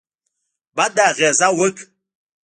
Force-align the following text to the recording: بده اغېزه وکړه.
بده 0.75 1.03
اغېزه 1.11 1.47
وکړه. 1.57 1.83